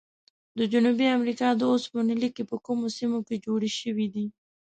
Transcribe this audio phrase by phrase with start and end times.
[0.57, 4.25] د جنوبي امریکا د اوسپنې لیکي په کومو سیمو کې جوړې شوي دي؟